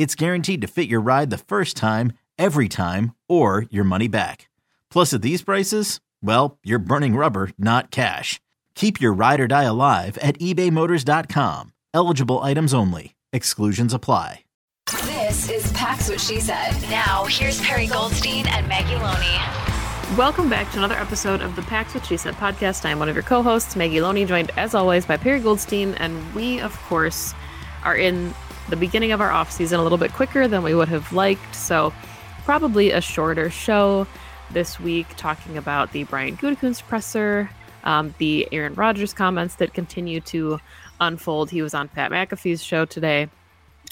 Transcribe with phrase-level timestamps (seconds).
[0.00, 4.48] it's guaranteed to fit your ride the first time, every time, or your money back.
[4.90, 8.40] Plus, at these prices, well, you're burning rubber, not cash.
[8.74, 11.74] Keep your ride or die alive at ebaymotors.com.
[11.92, 13.14] Eligible items only.
[13.34, 14.44] Exclusions apply.
[15.04, 16.72] This is Pax What She Said.
[16.88, 20.16] Now, here's Perry Goldstein and Maggie Loney.
[20.16, 22.86] Welcome back to another episode of the Pax What She Said podcast.
[22.86, 26.34] I am one of your co-hosts, Maggie Loney, joined as always by Perry Goldstein, and
[26.34, 27.34] we, of course,
[27.84, 28.34] are in
[28.70, 31.54] the beginning of our off season a little bit quicker than we would have liked.
[31.54, 31.92] So,
[32.44, 34.06] probably a shorter show
[34.52, 37.50] this week, talking about the Brian Gutekunst presser,
[37.84, 40.60] um, the Aaron Rodgers comments that continue to
[41.00, 41.50] unfold.
[41.50, 43.28] He was on Pat McAfee's show today,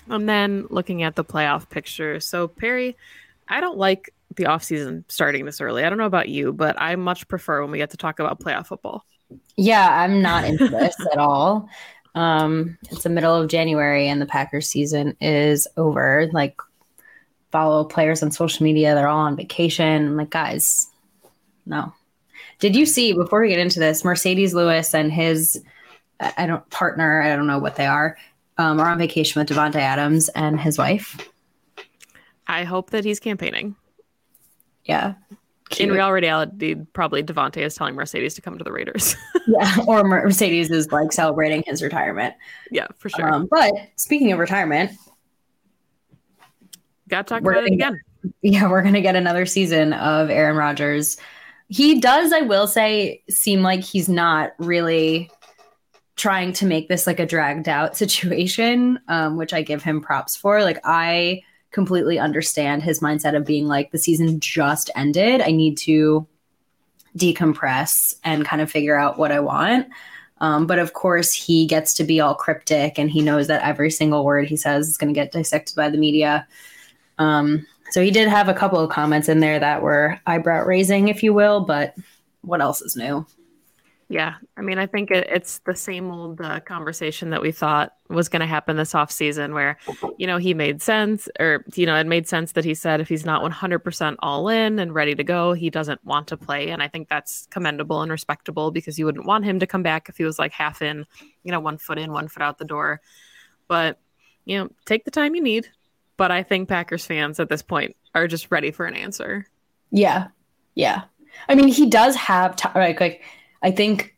[0.09, 2.21] and then looking at the playoff picture.
[2.21, 2.97] So, Perry,
[3.49, 5.85] I don't like the offseason starting this early.
[5.85, 8.41] I don't know about you, but I much prefer when we get to talk about
[8.41, 9.05] playoff football.
[9.57, 11.69] Yeah, I'm not into this at all.
[12.19, 16.29] Um, it's the middle of January and the Packers season is over.
[16.33, 16.61] Like,
[17.53, 18.97] follow players on social media.
[18.97, 20.09] They're all on vacation.
[20.09, 20.89] I'm like, guys,
[21.65, 21.93] no.
[22.59, 25.63] Did you see before we get into this, Marcedes Lewis and his
[26.19, 28.19] I don't partner, I don't know what they are,
[28.57, 31.31] um, are on vacation with Davante Adams and his wife.
[32.49, 33.77] I hope that he's campaigning.
[34.85, 35.15] Yeah.
[35.71, 35.91] Cute.
[35.91, 39.15] In real reality, probably Davante is telling Marcedes to come to the Raiders.
[39.47, 42.35] yeah, or Marcedes is like celebrating his retirement.
[42.71, 43.33] Yeah, for sure.
[43.33, 44.93] Um, but speaking of retirement,
[47.09, 48.01] got to talk about it again.
[48.23, 51.19] Get, yeah, we're gonna get another season of Aaron Rodgers.
[51.69, 55.31] He does, I will say, seem like he's not really
[56.17, 60.37] trying to make this like a dragged out situation, um, which I give him props
[60.37, 60.63] for.
[60.63, 61.43] Like I
[61.79, 65.41] completely understand his mindset of being like the season just ended.
[65.41, 66.27] I need to
[67.17, 69.87] decompress and kind of figure out what I want.
[70.41, 73.93] Um, but of course, he gets to be all cryptic and he knows that every
[73.93, 76.49] single word he says is going to get dissected by the media.
[77.19, 81.07] Um, so he did have a couple of comments in there that were eyebrow raising,
[81.07, 81.95] if you will, but
[82.41, 83.25] what else is new?
[84.11, 87.93] Yeah, I mean, I think it, it's the same old uh, conversation that we thought
[88.09, 89.79] was going to happen this off season, where
[90.17, 93.09] you know he made sense, or you know it made sense that he said if
[93.09, 96.83] he's not 100% all in and ready to go, he doesn't want to play, and
[96.83, 100.17] I think that's commendable and respectable because you wouldn't want him to come back if
[100.17, 101.05] he was like half in,
[101.45, 103.03] you know, one foot in, one foot out the door.
[103.67, 104.01] But
[104.47, 105.69] you know, take the time you need.
[106.17, 109.47] But I think Packers fans at this point are just ready for an answer.
[109.91, 110.29] Yeah,
[110.75, 111.03] yeah.
[111.47, 112.73] I mean, he does have time.
[112.75, 113.23] Like, like
[113.63, 114.17] I think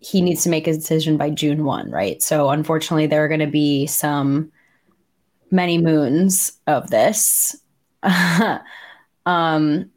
[0.00, 2.22] he needs to make a decision by June 1, right?
[2.22, 4.50] So unfortunately, there are going to be some
[5.50, 7.56] many moons of this.
[9.26, 9.90] um,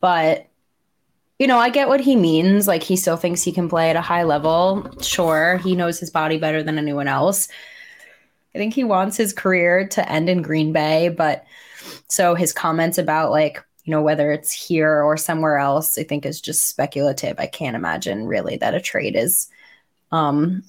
[0.00, 0.46] but
[1.38, 2.66] you know, I get what he means.
[2.66, 4.90] Like he still thinks he can play at a high level.
[5.02, 7.48] Sure, he knows his body better than anyone else.
[8.54, 11.44] I think he wants his career to end in Green Bay, but
[12.08, 16.26] so his comments about like you know, whether it's here or somewhere else, I think
[16.26, 17.36] is just speculative.
[17.38, 19.48] I can't imagine really that a trade is
[20.10, 20.64] um,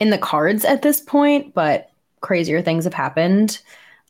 [0.00, 1.90] in the cards at this point, but
[2.22, 3.60] crazier things have happened.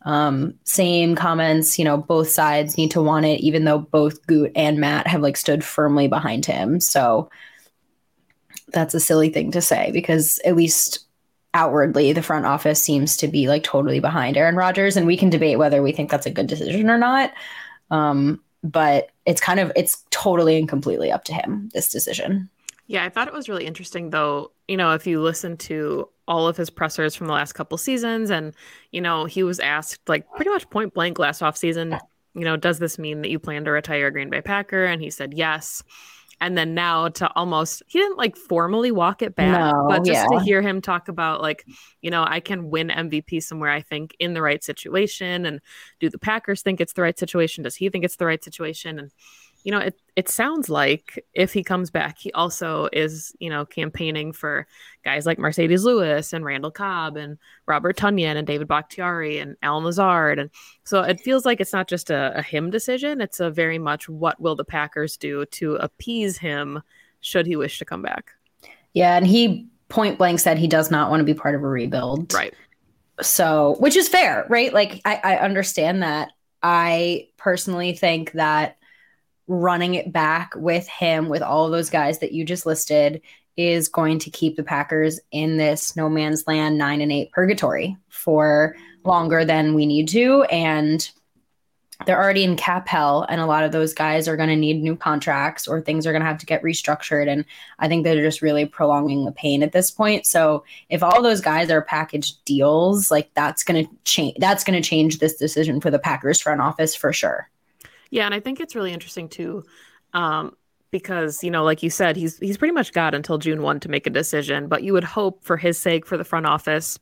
[0.03, 4.53] Um, same comments, you know, both sides need to want it, even though both Goot
[4.55, 6.79] and Matt have like stood firmly behind him.
[6.79, 7.31] So
[8.69, 11.01] that's a silly thing to say because at least
[11.53, 14.97] outwardly the front office seems to be like totally behind Aaron Rodgers.
[14.97, 17.33] And we can debate whether we think that's a good decision or not.
[17.93, 22.49] Um, but it's kind of it's totally and completely up to him this decision.
[22.87, 26.49] Yeah, I thought it was really interesting though, you know, if you listen to all
[26.49, 28.55] of his pressers from the last couple seasons and
[28.91, 31.99] you know, he was asked like pretty much point blank last off season,
[32.35, 34.85] you know, does this mean that you plan to retire a Green Bay Packer?
[34.85, 35.83] And he said yes.
[36.43, 40.27] And then now to almost he didn't like formally walk it back No, but just
[40.29, 41.65] to hear him talk about like
[42.03, 45.61] you know i can win mvp somewhere i think in the right situation and
[46.01, 48.99] do the packers think it's the right situation does he think it's the right situation?
[48.99, 49.11] And
[49.65, 53.65] you know it it sounds like if he comes back he also is you know
[53.65, 54.67] campaigning for
[55.05, 59.85] guys like marcedes lewis and randall cobb and robert tonyan and david bakhtiari and allen
[59.85, 60.51] lazard and
[60.85, 64.09] so it feels like it's not just a, a him decision it's a very much
[64.09, 66.83] what will the packers do to appease him
[67.21, 68.33] should he wish to come back
[68.93, 71.67] Yeah, and he point blank said he does not want to be part of a
[71.69, 72.35] rebuild.
[72.35, 72.55] right
[73.21, 74.73] So, which is fair, right?
[74.73, 76.33] Like, I, I understand that.
[76.63, 78.77] I personally think that
[79.49, 83.21] running it back with him, with all those guys that you just listed,
[83.57, 87.97] is going to keep the Packers in this no man's land nine and eight purgatory
[88.09, 90.43] for longer than we need to.
[90.45, 91.09] And
[92.07, 94.83] they're already in cap hell, and a lot of those guys are going to need
[94.83, 97.29] new contracts or things are going to have to get restructured.
[97.29, 97.45] And
[97.79, 100.27] I think they're just really prolonging the pain at this point.
[100.27, 104.37] So if all those guys are package deals, like that's going to change.
[104.39, 107.49] That's going to change this decision for the Packers front office for sure.
[108.13, 109.65] Yeah, and I think it's really interesting too,
[110.13, 110.55] um,
[110.91, 113.89] because you know, like you said, he's he's pretty much got until June one to
[113.89, 114.69] make a decision.
[114.69, 116.99] But you would hope, for his sake, for the front office,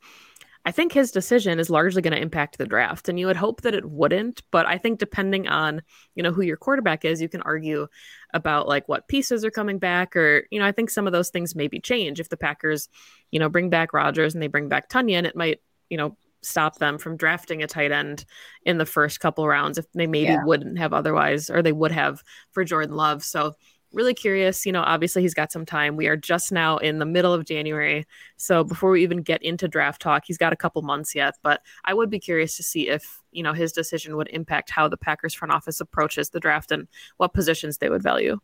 [0.65, 3.61] I think his decision is largely going to impact the draft, and you would hope
[3.63, 4.41] that it wouldn't.
[4.51, 5.81] But I think depending on
[6.15, 7.87] you know who your quarterback is, you can argue
[8.33, 11.29] about like what pieces are coming back, or you know, I think some of those
[11.29, 12.87] things maybe change if the Packers,
[13.31, 15.59] you know, bring back Rodgers and they bring back Tonyan, it might
[15.89, 18.25] you know stop them from drafting a tight end
[18.65, 20.43] in the first couple rounds if they maybe Yeah.
[20.43, 23.23] wouldn't have otherwise or they would have for Jordan Love.
[23.23, 23.53] So
[23.93, 25.97] really curious, you know, obviously he's got some time.
[25.97, 28.05] We are just now in the middle of January.
[28.37, 31.61] So before we even get into draft talk, he's got a couple months yet, but
[31.83, 34.97] I would be curious to see if, you know, his decision would impact how the
[34.97, 36.87] Packers front office approaches the draft and
[37.17, 38.39] what positions they would value.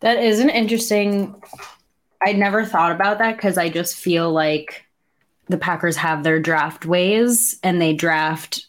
[0.00, 1.42] That is an interesting.
[2.24, 4.84] I never thought about that because I just feel like
[5.48, 8.66] the Packers have their draft ways and they draft.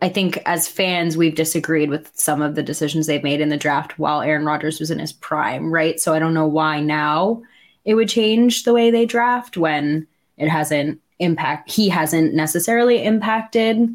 [0.00, 3.56] I think as fans, we've disagreed with some of the decisions they've made in the
[3.56, 6.00] draft while Aaron Rodgers was in his prime, right?
[6.00, 7.42] So I don't know why now
[7.84, 10.06] it would change the way they draft when
[10.36, 11.70] it hasn't impact.
[11.70, 13.88] He hasn't necessarily impacted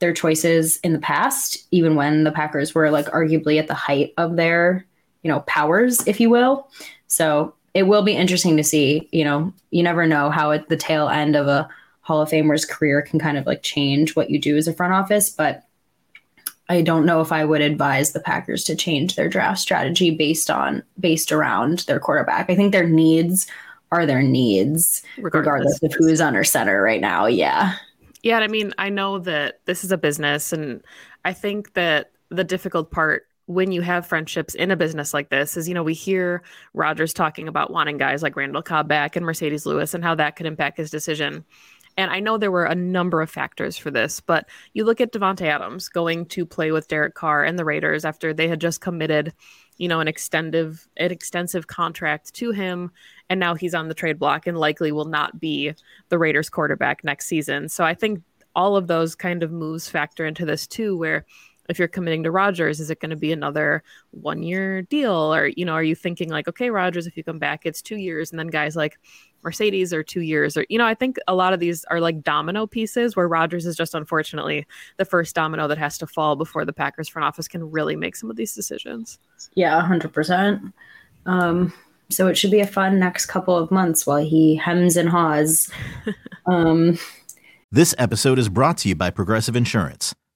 [0.00, 4.14] their choices in the past, even when the Packers were like arguably at the height
[4.16, 4.86] of their
[5.22, 6.70] you know powers if you will
[7.06, 10.76] so it will be interesting to see you know you never know how at the
[10.76, 11.68] tail end of a
[12.00, 14.92] hall of famer's career can kind of like change what you do as a front
[14.92, 15.62] office but
[16.68, 20.50] i don't know if i would advise the packers to change their draft strategy based
[20.50, 22.50] on based around their quarterback.
[22.50, 23.46] I think their needs
[23.92, 27.26] are their needs regardless of who is under center right now.
[27.26, 27.74] Yeah.
[28.24, 30.82] Yeah, I mean, I know that this is a business, and
[31.24, 35.56] I think that the difficult part when you have friendships in a business like this
[35.56, 36.42] is, you know, we hear
[36.74, 40.36] Rodgers talking about wanting guys like Randall Cobb back and Marcedes Lewis and how that
[40.36, 41.46] could impact his decision.
[41.96, 45.14] And I know there were a number of factors for this, but you look at
[45.14, 48.82] Davante Adams going to play with Derek Carr and the Raiders after they had just
[48.82, 49.32] committed,
[49.78, 52.92] you know, an extensive an extensive contract to him,
[53.30, 55.72] and now he's on the trade block and likely will not be
[56.10, 57.70] the Raiders quarterback next season.
[57.70, 58.22] So I think
[58.54, 61.24] all of those kind of moves factor into this too, where
[61.68, 65.34] if you're committing to Rodgers, is it going to be another one year deal?
[65.34, 67.96] Or, you know, are you thinking like, okay, Rodgers, if you come back, it's two
[67.96, 68.30] years.
[68.30, 68.98] And then guys like
[69.44, 70.56] Marcedes are two years.
[70.56, 73.66] Or, you know, I think a lot of these are like domino pieces where Rodgers
[73.66, 74.66] is just unfortunately
[74.96, 78.16] the first domino that has to fall before the Packers front office can really make
[78.16, 79.18] some of these decisions.
[79.54, 80.72] yeah 100%
[81.26, 81.72] um
[82.10, 85.70] so it should be a fun next couple of months while he hems and haws
[86.46, 86.98] um
[87.70, 90.14] This episode is brought to you by Progressive Insurance.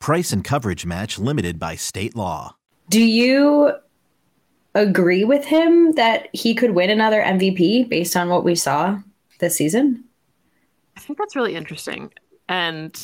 [0.00, 2.56] Price and coverage match limited by state law.
[2.88, 3.72] Do you
[4.74, 8.98] agree with him that he could win another MVP based on what we saw
[9.40, 10.04] this season?
[10.96, 12.12] I think that's really interesting.
[12.48, 12.98] And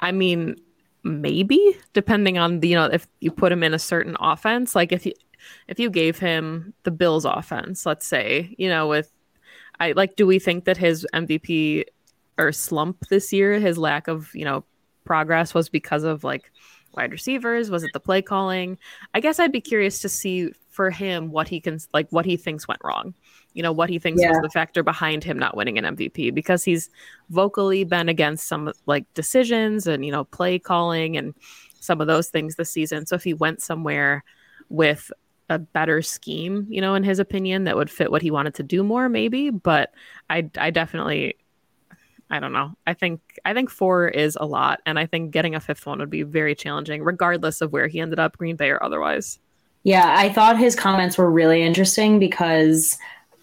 [0.00, 0.56] I mean,
[1.02, 4.92] maybe depending on the, you know, if you put him in a certain offense, like
[4.92, 5.12] if you,
[5.68, 9.10] if you gave him the Bills offense, let's say, you know, with,
[9.78, 11.84] I like, do we think that his MVP
[12.36, 14.64] or slump this year, his lack of, you know,
[15.04, 16.50] progress was because of like
[16.96, 17.70] wide receivers?
[17.70, 18.78] Was it the play calling?
[19.14, 22.36] I guess I'd be curious to see for him what he can like what he
[22.36, 23.14] thinks went wrong.
[23.52, 24.30] You know, what he thinks yeah.
[24.30, 26.88] was the factor behind him not winning an MVP because he's
[27.30, 31.34] vocally been against some like decisions and you know, play calling and
[31.80, 33.06] some of those things this season.
[33.06, 34.22] So if he went somewhere
[34.68, 35.10] with
[35.48, 38.62] a better scheme, you know, in his opinion, that would fit what he wanted to
[38.62, 39.50] do more, maybe.
[39.50, 39.92] But
[40.28, 41.34] I, I definitely,
[42.30, 42.74] I don't know.
[42.86, 45.98] I think, I think four is a lot, and I think getting a fifth one
[45.98, 49.38] would be very challenging, regardless of where he ended up, Green Bay or otherwise.
[49.82, 52.96] Yeah, I thought his comments were really interesting because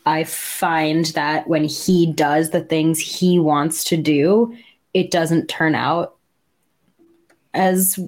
[0.05, 4.55] I find that when he does the things he wants to do,
[4.93, 6.15] it doesn't turn out
[7.53, 7.99] as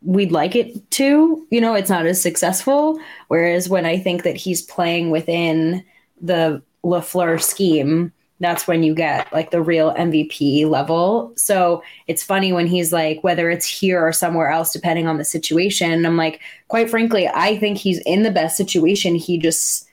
[0.00, 1.46] we'd like it to.
[1.50, 2.98] You know, it's not as successful.
[3.28, 5.84] Whereas when I think that he's playing within
[6.18, 8.10] the LaFleur scheme,
[8.40, 11.32] that's when you get like the real MVP level.
[11.36, 15.24] So it's funny when he's like, whether it's here or somewhere else, depending on the
[15.24, 16.04] situation.
[16.04, 19.14] I'm like, quite frankly, I think he's in the best situation.
[19.14, 19.88] He just,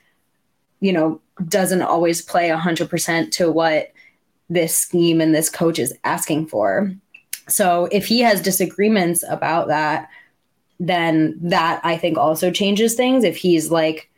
[0.80, 3.92] you know, doesn't always play 100% to what
[4.50, 6.92] this scheme and this coach is asking for.
[7.48, 10.08] So if he has disagreements about that,
[10.80, 13.24] then that I think also changes things.
[13.24, 14.10] If he's like,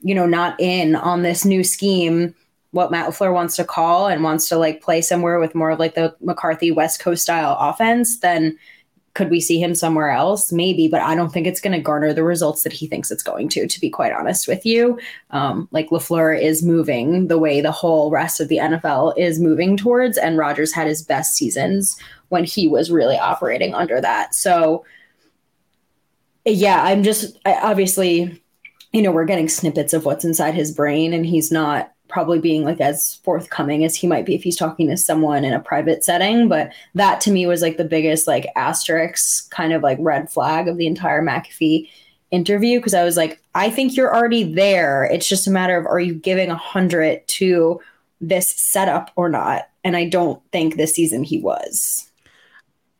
[0.00, 2.34] you know, not in on this new scheme,
[2.72, 5.78] what Matt LaFleur wants to call and wants to like play somewhere with more of
[5.78, 8.58] like the McCarthy West Coast style offense, then
[9.14, 10.52] could we see him somewhere else?
[10.52, 13.22] Maybe, but I don't think it's going to garner the results that he thinks it's
[13.22, 14.96] going to, to be quite honest with you.
[15.30, 19.76] Um, like LaFleur is moving the way the whole rest of the NFL is moving
[19.76, 21.98] towards, and Rodgers had his best seasons
[22.28, 24.36] when he was really operating under that.
[24.36, 24.84] So,
[26.44, 28.40] yeah, I'm just I, obviously,
[28.92, 32.64] you know, we're getting snippets of what's inside his brain, and he's not probably being
[32.64, 36.02] like as forthcoming as he might be if he's talking to someone in a private
[36.04, 36.48] setting.
[36.48, 40.68] But that to me was like the biggest like asterisk kind of like red flag
[40.68, 41.88] of the entire McAfee
[42.30, 45.04] interview because I was like, I think you're already there.
[45.04, 47.80] It's just a matter of are you giving a hundred to
[48.20, 49.68] this setup or not?
[49.84, 52.10] And I don't think this season he was.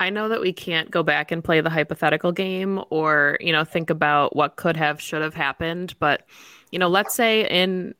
[0.00, 3.64] I know that we can't go back and play the hypothetical game or, you know,
[3.64, 5.94] think about what could have, should have happened.
[5.98, 6.24] But,
[6.70, 7.94] you know, let's say in,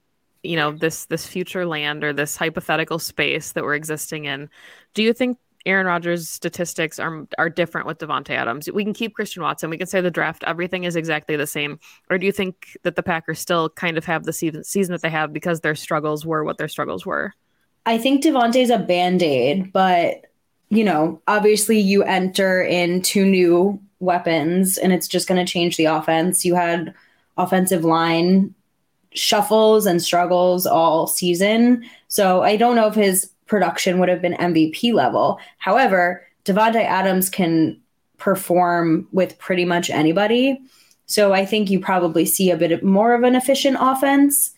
[0.49, 4.49] you know, this this future land or this hypothetical space that we're existing in,
[4.95, 5.37] do you think
[5.67, 8.67] Aaron Rodgers' statistics are are different with Davante Adams?
[8.73, 9.69] We can keep Christian Watson.
[9.69, 11.79] We can say the draft, everything is exactly the same.
[12.09, 15.03] Or do you think that the Packers still kind of have the season season that
[15.03, 17.35] they have because their struggles were what their struggles were?
[17.85, 20.25] I think Davante's a band-aid, but
[20.71, 25.77] you know, obviously you enter in two new weapons and it's just going to change
[25.77, 26.45] the offense.
[26.45, 26.95] You had
[27.37, 28.55] offensive line
[29.19, 31.85] shuffles and struggles all season.
[32.09, 35.41] So I don't know if his production would have been MVP level.
[35.59, 37.81] However, Davante Adams can
[38.19, 40.61] perform with pretty much anybody.
[41.07, 44.55] So I think you probably see a bit more of an efficient offense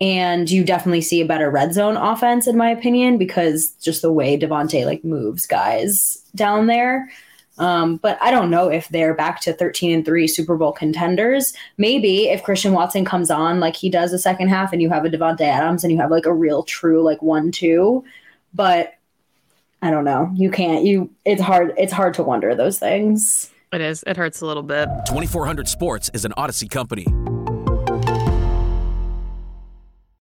[0.00, 4.12] and you definitely see a better red zone offense in my opinion because just the
[4.12, 7.10] way Davante like moves guys down there.
[7.60, 11.52] Um, but I don't know if they're back to 13 and 3 Super Bowl contenders.
[11.76, 15.04] Maybe if Christian Watson comes on like he does the second half and you have
[15.04, 18.02] a Davante Adams and you have like a real true like 1-2,
[18.54, 18.94] but
[19.82, 20.30] I don't know.
[20.34, 23.50] You can't you it's hard it's hard to wonder those things.
[23.72, 24.02] It is.
[24.06, 24.88] It hurts a little bit.
[25.06, 27.06] 2400 Sports is an Audacy company.